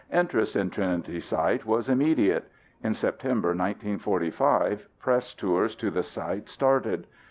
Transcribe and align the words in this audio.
Interest 0.11 0.55
in 0.55 0.71
Trinity 0.71 1.19
Site 1.19 1.63
was 1.63 1.87
immediate. 1.87 2.45
In 2.83 2.95
September 2.95 3.49
1945 3.49 4.87
press 4.99 5.35
tours 5.35 5.75
to 5.75 5.91
the 5.91 6.01
site 6.01 6.49
started. 6.49 7.05